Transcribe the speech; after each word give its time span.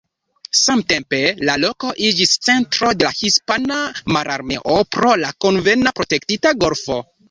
Samtempe 0.59 1.19
la 1.49 1.57
loko 1.65 1.91
iĝis 2.09 2.33
centro 2.49 2.91
de 2.97 3.09
la 3.11 3.13
hispana 3.21 3.81
mararmeo 4.19 4.83
pro 4.97 5.17
la 5.27 5.35
konvena 5.49 5.99
protektita 6.03 6.61
golfo. 6.69 7.05